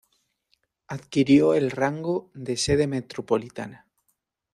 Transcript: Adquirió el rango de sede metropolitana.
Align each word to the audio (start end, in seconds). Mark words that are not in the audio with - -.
Adquirió 0.87 1.53
el 1.53 1.69
rango 1.69 2.31
de 2.33 2.57
sede 2.57 2.87
metropolitana. 2.87 3.85